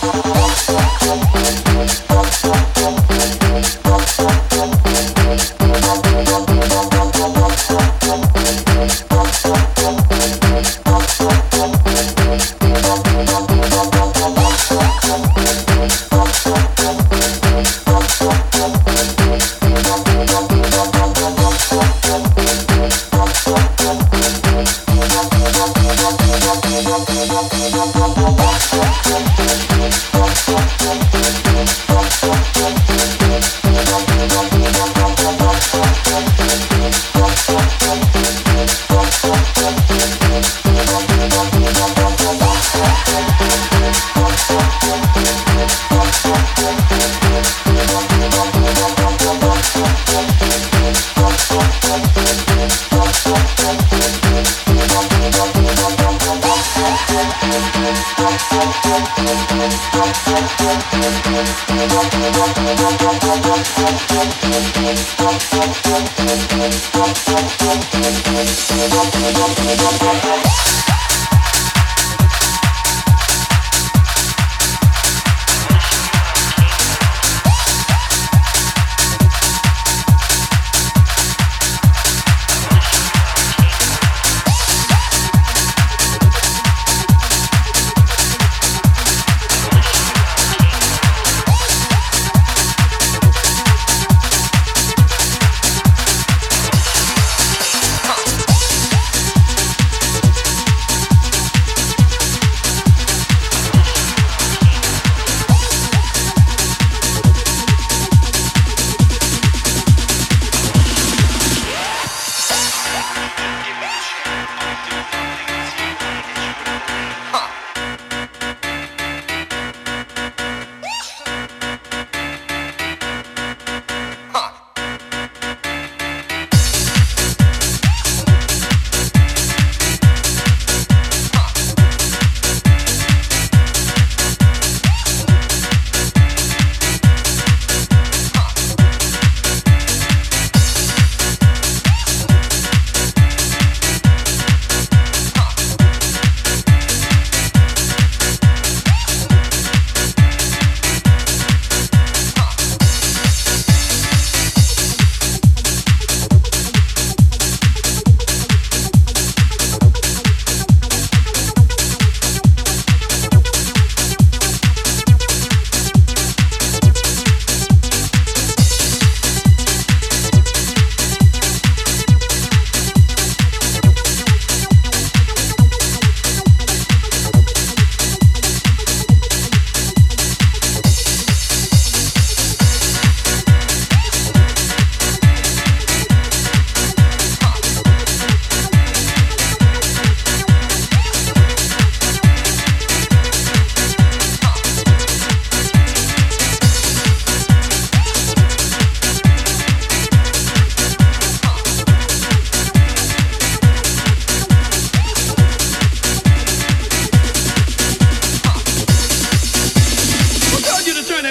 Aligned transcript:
Thank 0.00 0.23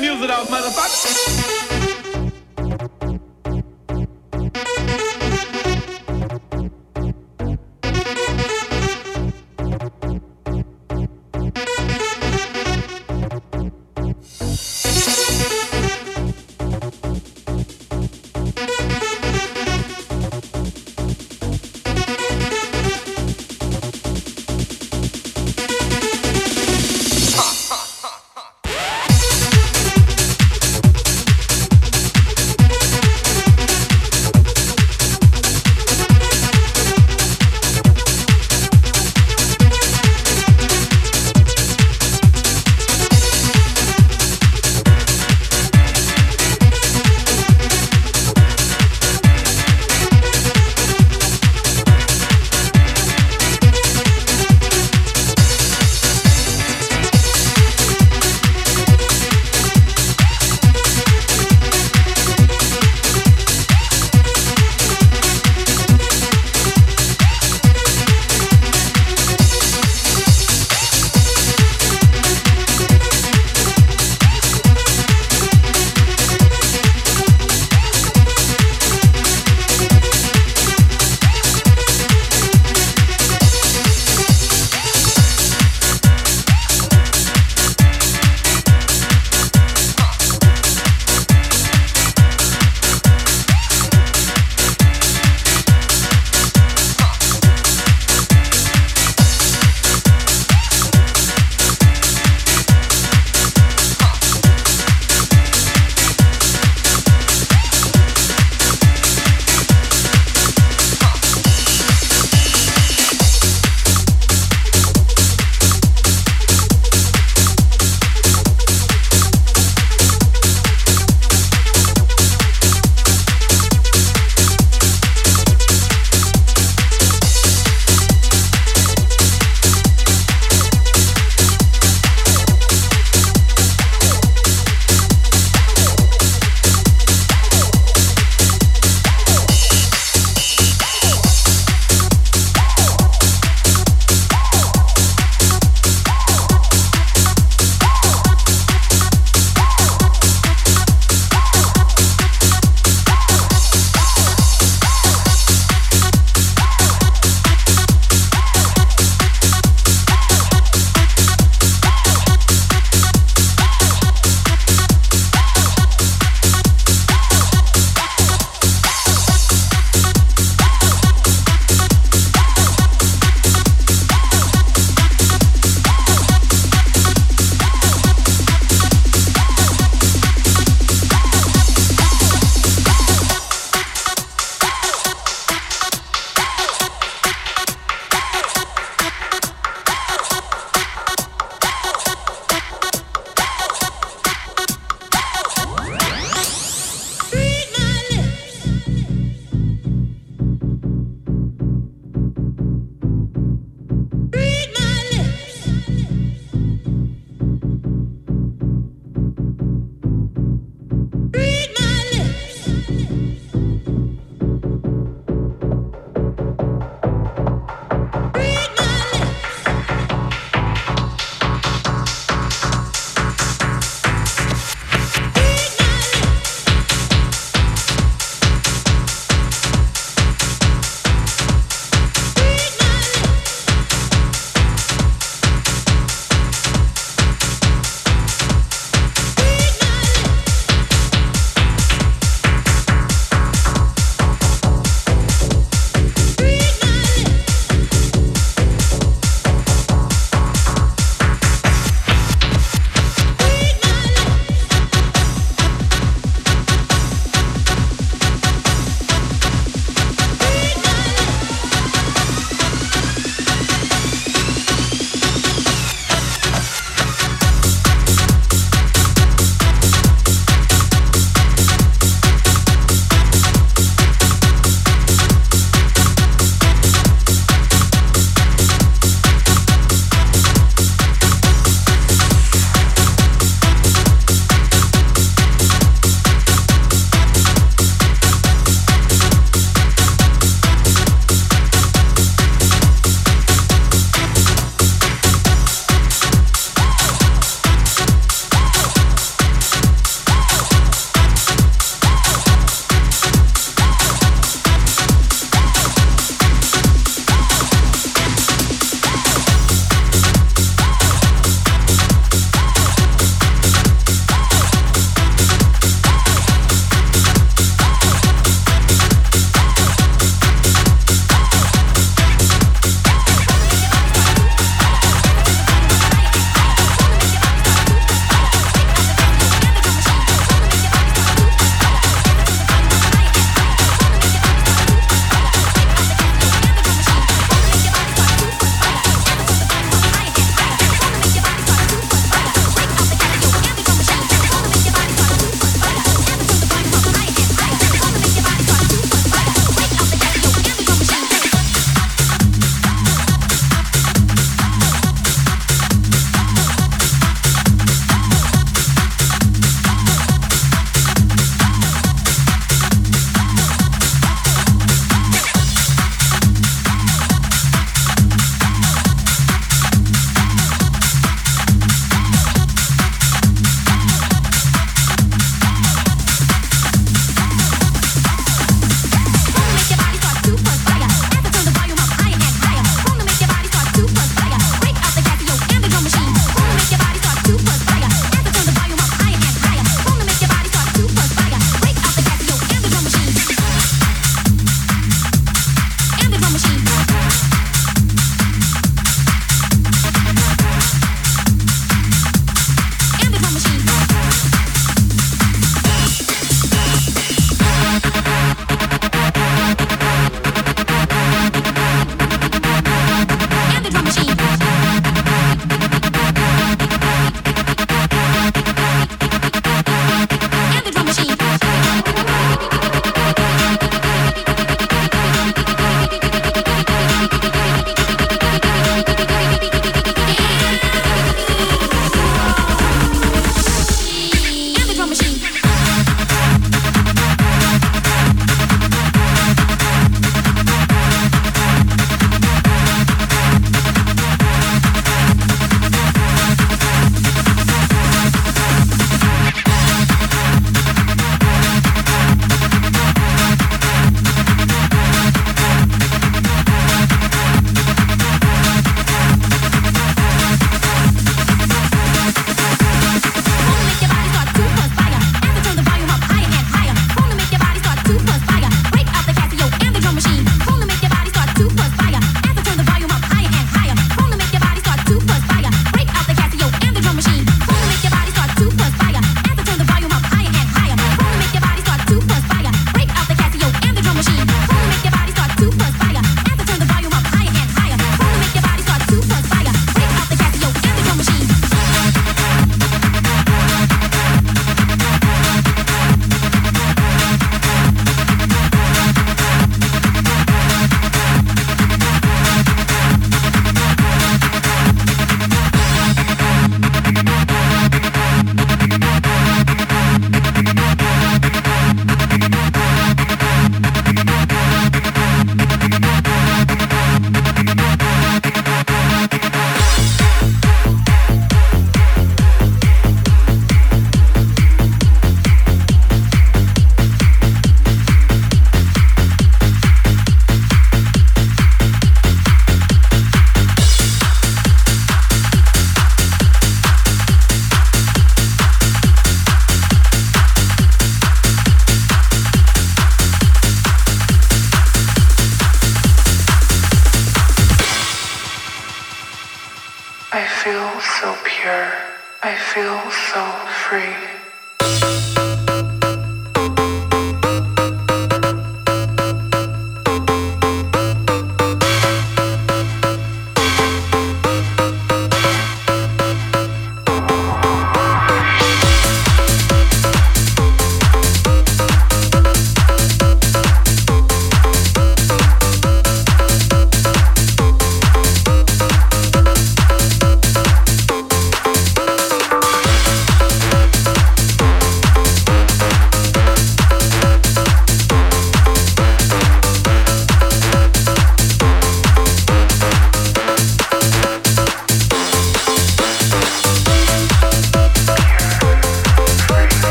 music 0.00 0.30
off, 0.30 0.48
motherfucker. 0.48 1.19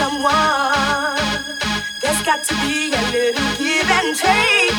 someone. 0.00 1.20
There's 2.00 2.22
got 2.30 2.40
to 2.48 2.54
be 2.64 2.76
a 3.00 3.02
little 3.14 3.48
give 3.60 3.88
and 3.98 4.16
take. 4.16 4.78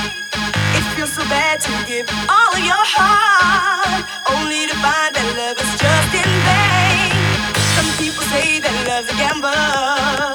It 0.77 0.83
feels 0.95 1.13
so 1.13 1.23
bad 1.35 1.61
to 1.67 1.71
give 1.91 2.07
all 2.33 2.51
of 2.57 2.63
your 2.71 2.85
heart, 2.95 4.03
only 4.33 4.61
to 4.71 4.75
find 4.85 5.11
that 5.15 5.27
love 5.39 5.57
is 5.63 5.73
just 5.83 6.11
in 6.21 6.31
vain. 6.47 7.11
Some 7.77 7.89
people 8.01 8.23
say 8.33 8.59
that 8.63 8.75
love's 8.87 9.09
a 9.13 9.15
gamble. 9.21 10.30